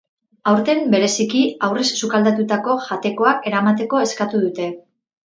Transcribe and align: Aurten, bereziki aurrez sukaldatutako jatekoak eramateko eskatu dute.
Aurten, 0.51 0.79
bereziki 0.93 1.41
aurrez 1.67 1.83
sukaldatutako 2.07 2.77
jatekoak 2.85 3.45
eramateko 3.51 4.01
eskatu 4.07 4.41
dute. 4.47 4.71